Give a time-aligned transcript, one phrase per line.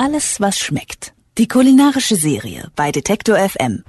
[0.00, 1.12] Alles, was schmeckt.
[1.38, 3.82] Die kulinarische Serie bei Detektor FM.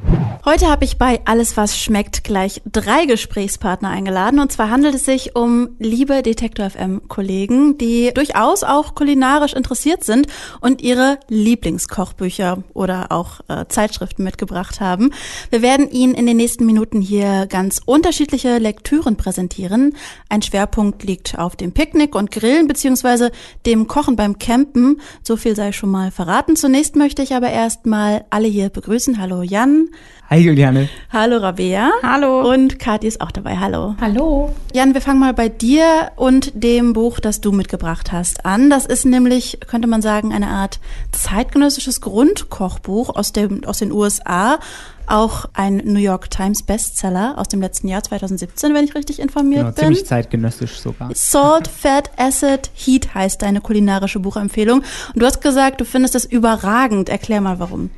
[0.46, 4.40] Heute habe ich bei Alles, was schmeckt gleich drei Gesprächspartner eingeladen.
[4.40, 10.28] Und zwar handelt es sich um liebe Detektor FM-Kollegen, die durchaus auch kulinarisch interessiert sind
[10.62, 15.12] und ihre Lieblingskochbücher oder auch äh, Zeitschriften mitgebracht haben.
[15.50, 19.94] Wir werden Ihnen in den nächsten Minuten hier ganz unterschiedliche Lektüren präsentieren.
[20.30, 23.32] Ein Schwerpunkt liegt auf dem Picknick und Grillen beziehungsweise
[23.66, 25.02] dem Kochen beim Campen.
[25.22, 26.56] So viel sei schon mal verraten.
[26.56, 29.20] Zunächst möchte ich aber erstmal alle hier begrüßen.
[29.20, 29.90] Hallo Jan.
[30.32, 30.90] Hi Juliane.
[31.12, 31.90] Hallo Rabea.
[32.04, 32.54] Hallo.
[32.54, 33.58] Und Kathi ist auch dabei.
[33.58, 33.96] Hallo.
[34.00, 34.54] Hallo.
[34.74, 38.70] Jan, wir fangen mal bei dir und dem Buch, das du mitgebracht hast, an.
[38.70, 40.80] Das ist nämlich, könnte man sagen, eine Art
[41.12, 44.60] zeitgenössisches Grundkochbuch aus, dem, aus den USA.
[45.08, 49.62] Auch ein New York Times Bestseller aus dem letzten Jahr 2017, wenn ich richtig informiert
[49.62, 49.84] genau, bin.
[49.86, 51.10] Ziemlich zeitgenössisch sogar.
[51.16, 54.82] Salt, Fat, Acid, Heat heißt deine kulinarische Buchempfehlung.
[54.82, 57.10] Und du hast gesagt, du findest das überragend.
[57.10, 57.90] Erklär mal warum.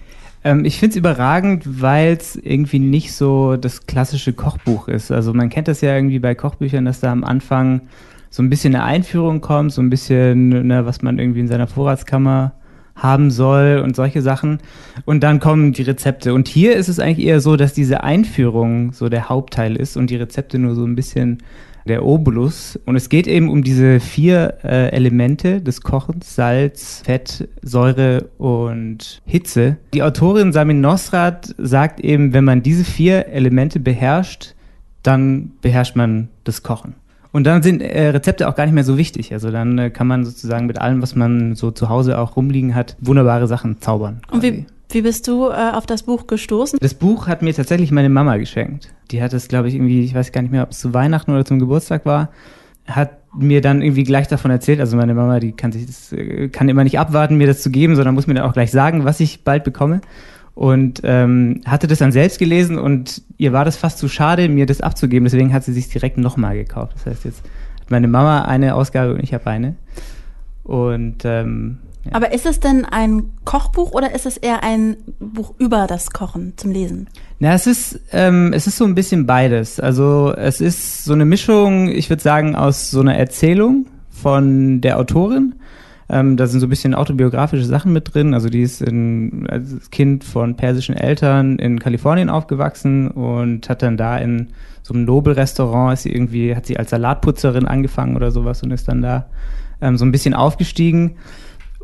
[0.44, 5.12] Ähm, ich finde es überragend, weil es irgendwie nicht so das klassische Kochbuch ist.
[5.12, 7.82] Also man kennt das ja irgendwie bei Kochbüchern, dass da am Anfang
[8.30, 11.68] so ein bisschen eine Einführung kommt, so ein bisschen, ne, was man irgendwie in seiner
[11.68, 12.54] Vorratskammer
[12.96, 14.60] haben soll und solche Sachen.
[15.06, 16.34] Und dann kommen die Rezepte.
[16.34, 20.10] Und hier ist es eigentlich eher so, dass diese Einführung so der Hauptteil ist und
[20.10, 21.40] die Rezepte nur so ein bisschen
[21.86, 22.80] der Obolus.
[22.86, 29.22] Und es geht eben um diese vier äh, Elemente des Kochens, Salz, Fett, Säure und
[29.26, 29.78] Hitze.
[29.94, 34.56] Die Autorin Samin Nosrat sagt eben, wenn man diese vier Elemente beherrscht,
[35.04, 36.96] dann beherrscht man das Kochen.
[37.32, 39.32] Und dann sind äh, Rezepte auch gar nicht mehr so wichtig.
[39.34, 42.76] Also dann äh, kann man sozusagen mit allem, was man so zu Hause auch rumliegen
[42.76, 44.22] hat, wunderbare Sachen zaubern.
[44.28, 44.36] Quasi.
[44.36, 46.80] Und wie, wie bist du äh, auf das Buch gestoßen?
[46.82, 48.94] Das Buch hat mir tatsächlich meine Mama geschenkt.
[49.12, 51.32] Die hat es, glaube ich, irgendwie, ich weiß gar nicht mehr, ob es zu Weihnachten
[51.32, 52.30] oder zum Geburtstag war,
[52.86, 54.80] hat mir dann irgendwie gleich davon erzählt.
[54.80, 57.70] Also meine Mama, die kann sich das, äh, kann immer nicht abwarten, mir das zu
[57.70, 60.02] geben, sondern muss mir dann auch gleich sagen, was ich bald bekomme.
[60.54, 64.66] Und ähm, hatte das dann selbst gelesen und ihr war das fast zu schade, mir
[64.66, 65.24] das abzugeben.
[65.24, 66.94] Deswegen hat sie sich direkt nochmal gekauft.
[66.96, 67.44] Das heißt, jetzt
[67.80, 69.76] hat meine Mama eine Ausgabe und ich habe eine.
[70.64, 72.14] Und ähm, ja.
[72.14, 76.54] Aber ist es denn ein Kochbuch oder ist es eher ein Buch über das Kochen
[76.58, 77.08] zum Lesen?
[77.40, 79.80] Na, es ist, ähm, es ist so ein bisschen beides.
[79.80, 84.98] Also es ist so eine Mischung, ich würde sagen, aus so einer Erzählung von der
[85.00, 85.56] Autorin.
[86.10, 88.34] Ähm, da sind so ein bisschen autobiografische Sachen mit drin.
[88.34, 93.96] Also die ist in, als Kind von persischen Eltern in Kalifornien aufgewachsen und hat dann
[93.96, 94.48] da in
[94.82, 98.88] so einem Nobelrestaurant ist sie irgendwie, hat sie als Salatputzerin angefangen oder sowas und ist
[98.88, 99.28] dann da
[99.82, 101.16] ähm, so ein bisschen aufgestiegen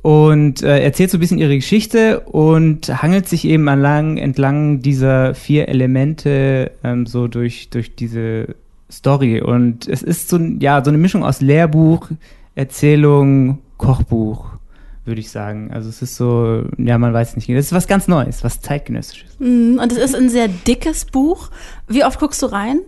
[0.02, 5.34] und äh, erzählt so ein bisschen ihre Geschichte und hangelt sich eben entlang, entlang dieser
[5.34, 8.56] vier Elemente ähm, so durch, durch diese
[8.91, 9.41] Story.
[9.41, 12.09] Und es ist so, ja, so eine Mischung aus Lehrbuch,
[12.56, 14.52] Erzählung, Kochbuch,
[15.06, 15.72] würde ich sagen.
[15.72, 17.50] Also es ist so, ja, man weiß nicht.
[17.50, 19.38] Es ist was ganz Neues, was zeitgenössisches.
[19.40, 21.50] Mm, und es ist ein sehr dickes Buch.
[21.88, 22.81] Wie oft guckst du rein?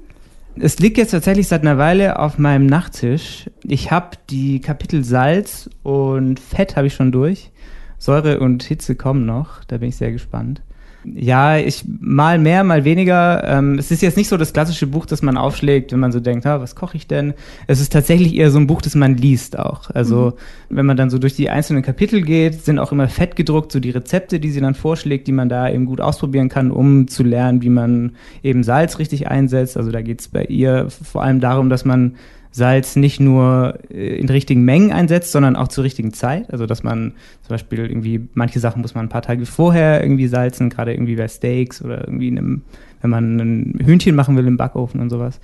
[0.61, 3.49] Es liegt jetzt tatsächlich seit einer Weile auf meinem Nachttisch.
[3.63, 7.51] Ich habe die Kapitel Salz und Fett habe ich schon durch.
[7.97, 9.63] Säure und Hitze kommen noch.
[9.63, 10.61] Da bin ich sehr gespannt.
[11.15, 13.43] Ja, ich mal mehr, mal weniger.
[13.43, 16.19] Ähm, es ist jetzt nicht so das klassische Buch, das man aufschlägt, wenn man so
[16.19, 17.33] denkt, ah, was koche ich denn?
[17.67, 19.89] Es ist tatsächlich eher so ein Buch, das man liest auch.
[19.91, 20.33] Also
[20.69, 20.75] mhm.
[20.75, 23.79] wenn man dann so durch die einzelnen Kapitel geht, sind auch immer fett gedruckt, so
[23.79, 27.23] die Rezepte, die sie dann vorschlägt, die man da eben gut ausprobieren kann, um zu
[27.23, 28.11] lernen, wie man
[28.43, 29.77] eben Salz richtig einsetzt.
[29.77, 32.15] Also da geht es bei ihr vor allem darum, dass man
[32.51, 36.51] Salz nicht nur äh, in richtigen Mengen einsetzt, sondern auch zur richtigen Zeit.
[36.51, 40.27] Also dass man zum Beispiel irgendwie, manche Sachen muss man ein paar Tage vorher irgendwie
[40.27, 42.61] salzen, gerade irgendwie bei Steaks oder irgendwie in einem,
[43.01, 45.39] wenn man ein Hühnchen machen will im Backofen und sowas.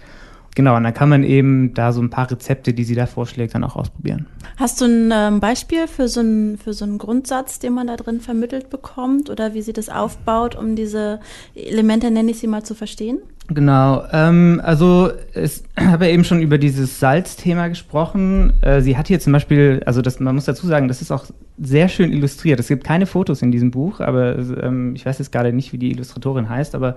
[0.56, 3.54] Genau, und dann kann man eben da so ein paar Rezepte, die sie da vorschlägt,
[3.54, 4.26] dann auch ausprobieren.
[4.56, 7.98] Hast du ein ähm, Beispiel für so, ein, für so einen Grundsatz, den man da
[7.98, 11.20] drin vermittelt bekommt oder wie sie das aufbaut, um diese
[11.56, 13.20] Elemente, nenne ich sie mal, zu verstehen?
[13.50, 18.54] Genau, ähm, also ich habe ja eben schon über dieses Salzthema gesprochen.
[18.62, 21.26] Äh, sie hat hier zum Beispiel, also das, man muss dazu sagen, das ist auch
[21.62, 22.62] sehr schön illustriert.
[22.62, 25.78] Es gibt keine Fotos in diesem Buch, aber ähm, ich weiß jetzt gerade nicht, wie
[25.78, 26.96] die Illustratorin heißt, aber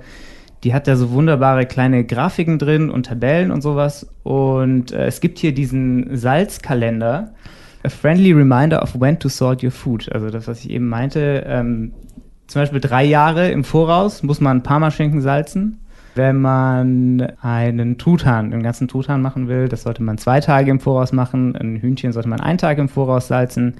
[0.65, 4.09] die hat da so wunderbare kleine Grafiken drin und Tabellen und sowas.
[4.25, 7.33] Und äh, es gibt hier diesen Salzkalender.
[7.85, 10.11] A friendly reminder of when to salt your food.
[10.13, 11.45] Also das, was ich eben meinte.
[11.47, 11.93] Ähm,
[12.49, 15.81] zum Beispiel drei Jahre im Voraus muss man Parmaschinken salzen.
[16.15, 20.81] Wenn man einen Truthahn, einen ganzen Truthahn machen will, das sollte man zwei Tage im
[20.81, 21.55] Voraus machen.
[21.55, 23.75] Ein Hühnchen sollte man einen Tag im Voraus salzen.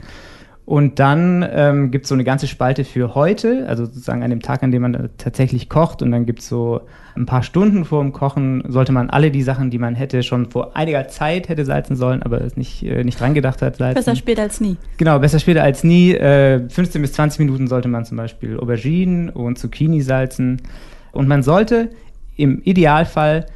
[0.69, 4.43] Und dann ähm, gibt es so eine ganze Spalte für heute, also sozusagen an dem
[4.43, 6.03] Tag, an dem man tatsächlich kocht.
[6.03, 6.83] Und dann gibt es so
[7.17, 10.51] ein paar Stunden vor dem Kochen, sollte man alle die Sachen, die man hätte, schon
[10.51, 13.95] vor einiger Zeit hätte salzen sollen, aber es nicht, äh, nicht dran gedacht hat, salzen.
[13.95, 14.77] Besser später als nie.
[14.99, 16.13] Genau, besser später als nie.
[16.13, 20.61] Äh, 15 bis 20 Minuten sollte man zum Beispiel Auberginen und Zucchini salzen.
[21.13, 21.89] Und man sollte
[22.37, 23.47] im Idealfall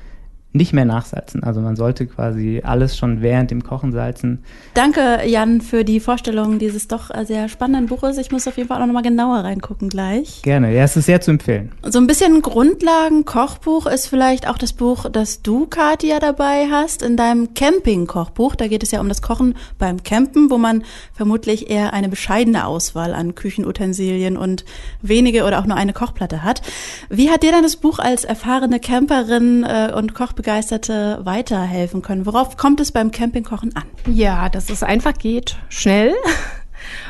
[0.54, 1.42] nicht mehr nachsalzen.
[1.42, 4.44] Also man sollte quasi alles schon während dem Kochen salzen.
[4.74, 8.18] Danke, Jan, für die Vorstellung dieses doch sehr spannenden Buches.
[8.18, 10.42] Ich muss auf jeden Fall auch nochmal genauer reingucken gleich.
[10.42, 11.72] Gerne, ja, es ist sehr zu empfehlen.
[11.82, 17.16] So ein bisschen Grundlagen-Kochbuch ist vielleicht auch das Buch, das du, Katia, dabei hast, in
[17.16, 18.54] deinem Camping-Kochbuch.
[18.54, 20.84] Da geht es ja um das Kochen beim Campen, wo man
[21.14, 24.66] vermutlich eher eine bescheidene Auswahl an Küchenutensilien und
[25.00, 26.60] wenige oder auch nur eine Kochplatte hat.
[27.08, 32.26] Wie hat dir denn das Buch als erfahrene Camperin äh, und Kochbegeisterte Begeisterte weiterhelfen können?
[32.26, 33.84] Worauf kommt es beim Campingkochen an?
[34.12, 36.14] Ja, dass es einfach geht, schnell.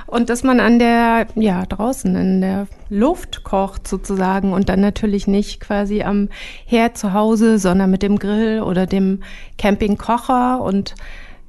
[0.06, 5.26] Und dass man an der, ja, draußen in der Luft kocht sozusagen und dann natürlich
[5.26, 6.28] nicht quasi am
[6.66, 9.22] Herd zu Hause, sondern mit dem Grill oder dem
[9.56, 10.94] Campingkocher und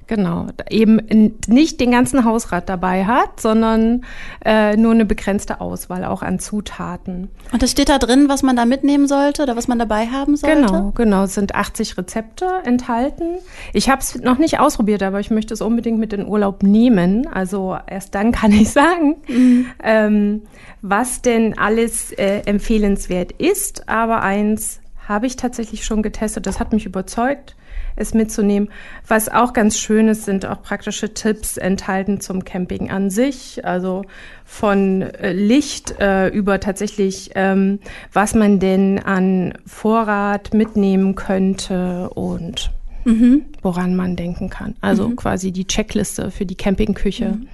[0.08, 1.00] Genau, eben
[1.48, 4.04] nicht den ganzen Hausrat dabei hat, sondern
[4.44, 7.30] äh, nur eine begrenzte Auswahl auch an Zutaten.
[7.52, 10.36] Und das steht da drin, was man da mitnehmen sollte oder was man dabei haben
[10.36, 10.56] sollte?
[10.56, 13.38] Genau, genau, es sind 80 Rezepte enthalten.
[13.74, 17.28] Ich habe es noch nicht ausprobiert, aber ich möchte es unbedingt mit in Urlaub nehmen.
[17.28, 19.66] Also erst dann kann ich sagen, mhm.
[19.84, 20.42] ähm,
[20.82, 23.88] was denn alles äh, empfehlenswert ist.
[23.88, 27.56] Aber eins habe ich tatsächlich schon getestet, das hat mich überzeugt
[27.96, 28.70] es mitzunehmen.
[29.08, 34.04] Was auch ganz schön ist, sind auch praktische Tipps enthalten zum Camping an sich, also
[34.46, 37.80] von äh, Licht äh, über tatsächlich, ähm,
[38.12, 42.72] was man denn an Vorrat mitnehmen könnte und
[43.06, 43.46] mhm.
[43.62, 44.76] woran man denken kann.
[44.82, 45.16] Also mhm.
[45.16, 47.30] quasi die Checkliste für die Campingküche.
[47.30, 47.48] Mhm.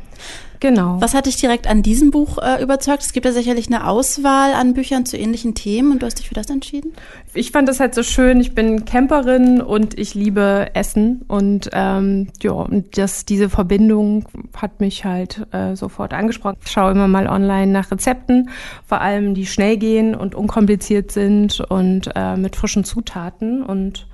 [0.60, 1.00] Genau.
[1.00, 3.02] Was hat dich direkt an diesem Buch äh, überzeugt?
[3.02, 6.28] Es gibt ja sicherlich eine Auswahl an Büchern zu ähnlichen Themen und du hast dich
[6.28, 6.92] für das entschieden?
[7.34, 8.42] Ich fand das halt so schön.
[8.42, 14.26] Ich bin Camperin und ich liebe Essen und ähm, ja, und das, diese Verbindung
[14.56, 16.58] hat mich halt äh, sofort angesprochen.
[16.66, 18.50] Ich schaue immer mal online nach Rezepten,
[18.86, 24.08] vor allem die schnell gehen und unkompliziert sind und äh, mit frischen Zutaten und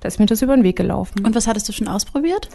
[0.00, 1.24] da ist mir das über den Weg gelaufen.
[1.24, 2.48] Und was hattest du schon ausprobiert?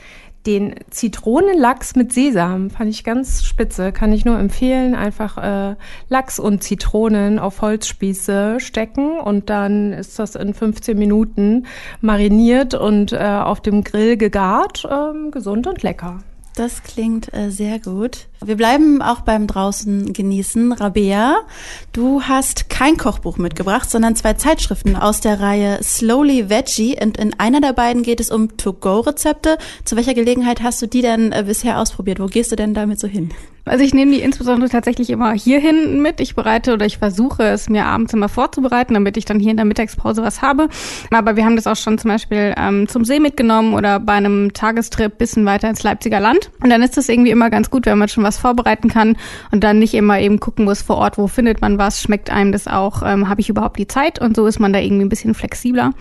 [0.45, 3.91] Den Zitronenlachs mit Sesam fand ich ganz spitze.
[3.91, 4.93] Kann ich nur empfehlen.
[4.93, 5.75] Einfach äh,
[6.09, 11.65] Lachs und Zitronen auf Holzspieße stecken und dann ist das in 15 Minuten
[12.01, 14.87] mariniert und äh, auf dem Grill gegart.
[14.89, 16.19] Ähm, gesund und lecker.
[16.55, 18.27] Das klingt äh, sehr gut.
[18.41, 20.71] Wir bleiben auch beim draußen genießen.
[20.71, 21.39] Rabea,
[21.91, 27.37] du hast kein Kochbuch mitgebracht, sondern zwei Zeitschriften aus der Reihe Slowly Veggie und in
[27.37, 29.57] einer der beiden geht es um To-Go-Rezepte.
[29.83, 32.21] Zu welcher Gelegenheit hast du die denn äh, bisher ausprobiert?
[32.21, 33.33] Wo gehst du denn damit so hin?
[33.65, 36.19] Also ich nehme die insbesondere tatsächlich immer hier hinten mit.
[36.19, 39.57] Ich bereite oder ich versuche es mir abends immer vorzubereiten, damit ich dann hier in
[39.57, 40.69] der Mittagspause was habe.
[41.11, 44.53] Aber wir haben das auch schon zum Beispiel ähm, zum See mitgenommen oder bei einem
[44.53, 46.51] Tagestrip bisschen weiter ins Leipziger Land.
[46.61, 49.17] Und dann ist das irgendwie immer ganz gut, wenn man schon was vorbereiten kann
[49.51, 52.51] und dann nicht immer eben gucken muss vor Ort, wo findet man was, schmeckt einem
[52.51, 55.09] das auch, ähm, habe ich überhaupt die Zeit und so ist man da irgendwie ein
[55.09, 55.93] bisschen flexibler.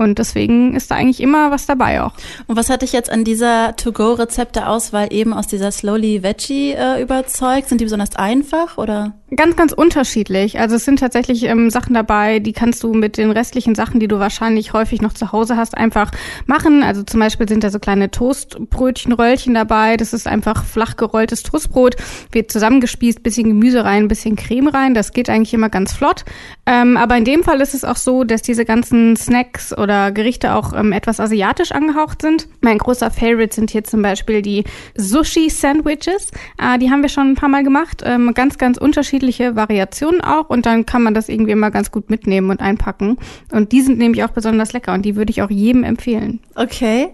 [0.00, 2.14] Und deswegen ist da eigentlich immer was dabei auch.
[2.46, 7.68] Und was hat dich jetzt an dieser To-Go-Rezepte-Auswahl eben aus dieser Slowly Veggie äh, überzeugt?
[7.68, 9.12] Sind die besonders einfach oder?
[9.36, 10.58] Ganz, ganz unterschiedlich.
[10.58, 14.08] Also es sind tatsächlich ähm, Sachen dabei, die kannst du mit den restlichen Sachen, die
[14.08, 16.12] du wahrscheinlich häufig noch zu Hause hast, einfach
[16.46, 16.82] machen.
[16.82, 19.98] Also zum Beispiel sind da so kleine Toastbrötchen, Röllchen dabei.
[19.98, 21.96] Das ist einfach flach gerolltes Toastbrot,
[22.32, 24.94] wird zusammengespießt, bisschen Gemüse rein, bisschen Creme rein.
[24.94, 26.24] Das geht eigentlich immer ganz flott.
[26.70, 30.54] Ähm, aber in dem Fall ist es auch so, dass diese ganzen Snacks oder Gerichte
[30.54, 32.46] auch ähm, etwas asiatisch angehaucht sind.
[32.60, 34.62] Mein großer Favorite sind hier zum Beispiel die
[34.94, 36.30] Sushi-Sandwiches.
[36.62, 38.04] Äh, die haben wir schon ein paar Mal gemacht.
[38.06, 40.48] Ähm, ganz, ganz unterschiedliche Variationen auch.
[40.48, 43.16] Und dann kann man das irgendwie immer ganz gut mitnehmen und einpacken.
[43.50, 46.38] Und die sind nämlich auch besonders lecker und die würde ich auch jedem empfehlen.
[46.54, 47.08] Okay.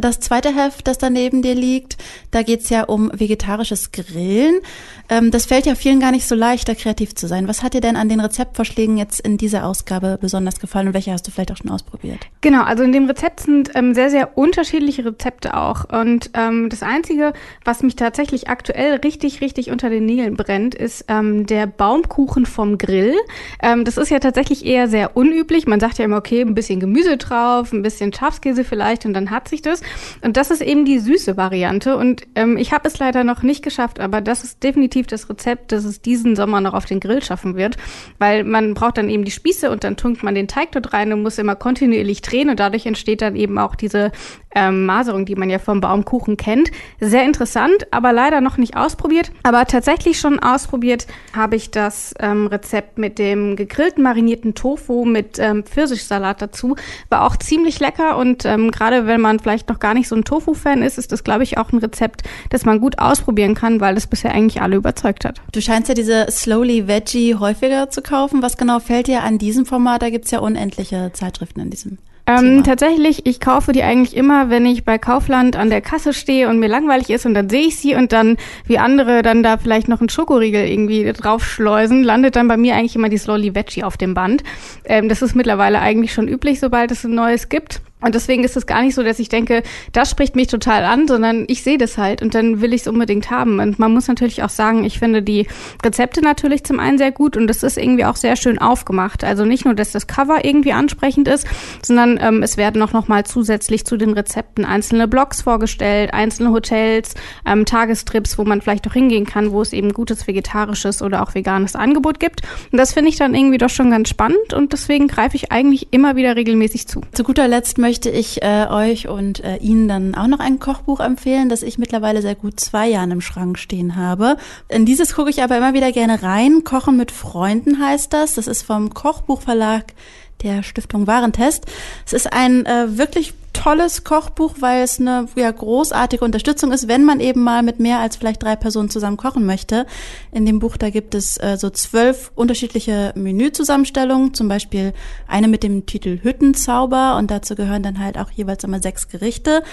[0.00, 1.96] Das zweite Heft, das da neben dir liegt,
[2.30, 4.60] da geht's ja um vegetarisches Grillen.
[5.08, 7.48] Ähm, das fällt ja vielen gar nicht so leicht, da kreativ zu sein.
[7.48, 11.12] Was hat dir denn an den Rezeptvorschlägen jetzt in dieser Ausgabe besonders gefallen und welche
[11.12, 12.18] hast du vielleicht auch schon ausprobiert?
[12.40, 15.84] Genau, also in dem Rezept sind ähm, sehr, sehr unterschiedliche Rezepte auch.
[15.90, 17.32] Und ähm, das Einzige,
[17.64, 22.78] was mich tatsächlich aktuell richtig, richtig unter den Nägeln brennt, ist ähm, der Baumkuchen vom
[22.78, 23.14] Grill.
[23.62, 25.66] Ähm, das ist ja tatsächlich eher sehr unüblich.
[25.66, 29.30] Man sagt ja immer, okay, ein bisschen Gemüse drauf, ein bisschen Schafskäse vielleicht und dann
[29.30, 29.80] hat sich das.
[30.22, 31.96] Und das ist eben die süße Variante.
[31.96, 35.72] Und ähm, ich habe es leider noch nicht geschafft, aber das ist definitiv das Rezept,
[35.72, 37.76] das es diesen Sommer noch auf den Grill schaffen wird.
[38.18, 41.12] Weil man braucht dann eben die Spieße und dann tunkt man den Teig dort rein
[41.12, 44.12] und muss immer kontinuierlich drehen und dadurch entsteht dann eben auch diese
[44.56, 46.70] ähm, Maserung, die man ja vom Baumkuchen kennt.
[46.98, 49.30] Sehr interessant, aber leider noch nicht ausprobiert.
[49.42, 55.38] Aber tatsächlich schon ausprobiert habe ich das ähm, Rezept mit dem gegrillten marinierten Tofu mit
[55.38, 56.76] ähm, Pfirsichsalat dazu.
[57.10, 60.24] War auch ziemlich lecker und ähm, gerade wenn man vielleicht noch gar nicht so ein
[60.24, 63.94] Tofu-Fan ist, ist das, glaube ich, auch ein Rezept, das man gut ausprobieren kann, weil
[63.94, 65.40] das bisher eigentlich alle überzeugt hat.
[65.52, 68.42] Du scheinst ja diese Slowly Veggie häufiger zu kaufen.
[68.42, 70.02] Was genau fällt dir an diesem Format?
[70.02, 71.98] Da gibt's ja unendliche Zeitschriften in diesem.
[72.28, 76.48] Ähm, tatsächlich, ich kaufe die eigentlich immer, wenn ich bei Kaufland an der Kasse stehe
[76.48, 79.58] und mir langweilig ist und dann sehe ich sie und dann, wie andere dann da
[79.58, 83.84] vielleicht noch einen Schokoriegel irgendwie draufschleusen, landet dann bei mir eigentlich immer die Slowly Veggie
[83.84, 84.42] auf dem Band.
[84.84, 87.80] Ähm, das ist mittlerweile eigentlich schon üblich, sobald es ein neues gibt.
[88.06, 91.08] Und deswegen ist es gar nicht so, dass ich denke, das spricht mich total an,
[91.08, 93.58] sondern ich sehe das halt und dann will ich es unbedingt haben.
[93.58, 95.48] Und man muss natürlich auch sagen, ich finde die
[95.84, 99.24] Rezepte natürlich zum einen sehr gut und es ist irgendwie auch sehr schön aufgemacht.
[99.24, 101.48] Also nicht nur, dass das Cover irgendwie ansprechend ist,
[101.82, 107.16] sondern ähm, es werden auch nochmal zusätzlich zu den Rezepten einzelne Blogs vorgestellt, einzelne Hotels,
[107.44, 111.34] ähm, Tagestrips, wo man vielleicht auch hingehen kann, wo es eben gutes vegetarisches oder auch
[111.34, 112.42] veganes Angebot gibt.
[112.70, 115.88] Und das finde ich dann irgendwie doch schon ganz spannend und deswegen greife ich eigentlich
[115.90, 117.00] immer wieder regelmäßig zu.
[117.10, 121.00] Zu guter Letzt möchte ich äh, euch und äh, Ihnen dann auch noch ein Kochbuch
[121.00, 124.36] empfehlen, das ich mittlerweile seit gut zwei Jahren im Schrank stehen habe.
[124.68, 126.64] In dieses gucke ich aber immer wieder gerne rein.
[126.64, 128.34] Kochen mit Freunden heißt das.
[128.34, 129.94] Das ist vom Kochbuchverlag
[130.42, 131.64] der Stiftung Warentest.
[132.04, 133.32] Es ist ein äh, wirklich
[133.66, 137.98] tolles Kochbuch, weil es eine ja, großartige Unterstützung ist, wenn man eben mal mit mehr
[137.98, 139.86] als vielleicht drei Personen zusammen kochen möchte.
[140.30, 144.92] In dem Buch, da gibt es äh, so zwölf unterschiedliche Menüzusammenstellungen, zum Beispiel
[145.26, 149.64] eine mit dem Titel Hüttenzauber und dazu gehören dann halt auch jeweils immer sechs Gerichte.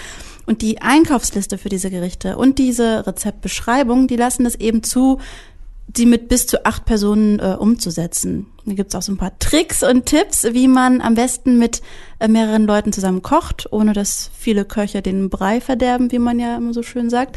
[0.44, 5.20] Und die Einkaufsliste für diese Gerichte und diese Rezeptbeschreibung, die lassen es eben zu,
[5.96, 8.46] die mit bis zu acht Personen äh, umzusetzen.
[8.66, 11.82] Da gibt's auch so ein paar Tricks und Tipps, wie man am besten mit
[12.18, 16.56] äh, mehreren Leuten zusammen kocht, ohne dass viele Köche den Brei verderben, wie man ja
[16.56, 17.36] immer so schön sagt.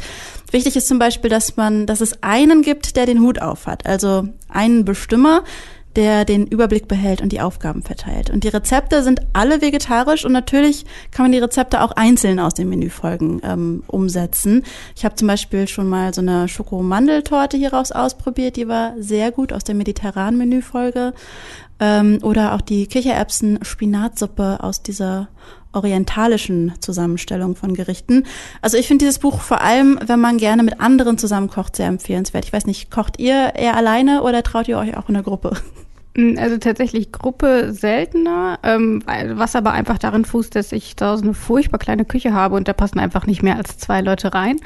[0.50, 3.86] Wichtig ist zum Beispiel, dass man, dass es einen gibt, der den Hut auf hat,
[3.86, 5.44] also einen Bestimmer,
[5.96, 8.30] der den Überblick behält und die Aufgaben verteilt.
[8.30, 12.54] Und die Rezepte sind alle vegetarisch und natürlich kann man die Rezepte auch einzeln aus
[12.54, 14.64] den Menüfolgen ähm, umsetzen.
[14.96, 19.52] Ich habe zum Beispiel schon mal so eine Schokomandeltorte hieraus ausprobiert, die war sehr gut
[19.52, 21.14] aus der mediterranen Menüfolge.
[21.80, 25.28] Ähm, oder auch die Kichererbsen-Spinatsuppe aus dieser
[25.72, 28.24] orientalischen Zusammenstellung von Gerichten.
[28.62, 32.44] Also ich finde dieses Buch vor allem, wenn man gerne mit anderen zusammenkocht, sehr empfehlenswert.
[32.44, 35.52] Ich weiß nicht, kocht ihr eher alleine oder traut ihr euch auch in der Gruppe?
[36.16, 41.22] Mm, also tatsächlich Gruppe seltener, ähm, was aber einfach darin fußt, dass ich da so
[41.22, 44.56] eine furchtbar kleine Küche habe und da passen einfach nicht mehr als zwei Leute rein.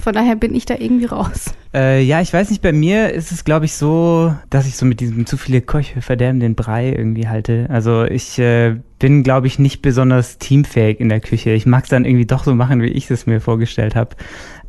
[0.00, 1.52] Von daher bin ich da irgendwie raus.
[1.74, 4.84] Äh, ja, ich weiß nicht, bei mir ist es, glaube ich, so, dass ich so
[4.84, 7.66] mit diesem zu viele Köche verderben den Brei irgendwie halte.
[7.70, 11.50] Also ich äh, bin, glaube ich, nicht besonders teamfähig in der Küche.
[11.50, 14.14] Ich mag es dann irgendwie doch so machen, wie ich es mir vorgestellt habe.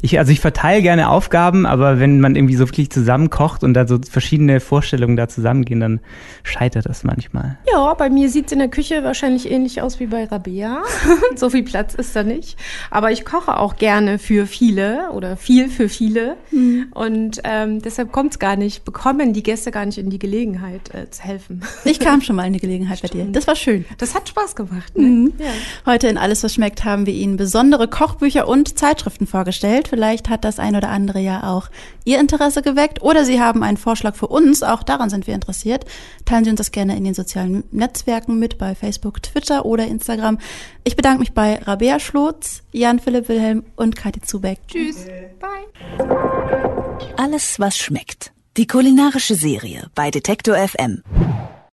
[0.02, 3.74] Ich, also ich verteile gerne Aufgaben, aber wenn man irgendwie so wirklich zusammen kocht und
[3.74, 6.00] da so verschiedene Vorstellungen da zusammengehen, dann
[6.44, 7.58] scheitert das manchmal.
[7.72, 10.82] Ja, bei mir sieht es in der Küche wahrscheinlich ähnlich aus wie bei Rabea.
[11.36, 12.58] so viel Platz ist da nicht.
[12.90, 16.38] Aber ich koche auch gerne für viele oder viel für viele.
[16.52, 16.88] Mhm.
[16.94, 20.94] Und ähm, deshalb kommt es gar nicht, bekommen die Gäste gar nicht in die Gelegenheit
[20.94, 21.64] äh, zu helfen.
[21.86, 23.14] Ich kam schon mal in die Gelegenheit Stimmt.
[23.14, 23.32] bei dir.
[23.32, 23.86] Das war schön.
[23.98, 24.96] Das hat Spaß gemacht.
[24.98, 25.08] Ne?
[25.08, 25.34] Mhm.
[25.40, 25.92] Ja.
[25.92, 29.88] Heute in Alles, was schmeckt, haben wir Ihnen besondere Kochbücher und Zeitschriften vorgestellt.
[29.88, 31.70] Vielleicht hat das ein oder andere ja auch
[32.06, 34.64] Ihr Interesse geweckt oder Sie haben einen Vorschlag für uns.
[34.64, 35.86] Auch daran sind wir interessiert.
[36.26, 40.40] Teilen Sie uns das gerne in den sozialen Netzwerken mit, bei Facebook, Twitter oder Instagram.
[40.84, 44.60] Ich bedanke mich bei Rabea Schlotz, Jan-Philipp Wilhelm und Kathi Zubeck.
[44.68, 45.06] Tschüss.
[45.40, 46.08] Bye.
[47.18, 48.32] Alles, was schmeckt.
[48.58, 51.02] Die kulinarische Serie bei Detektor FM.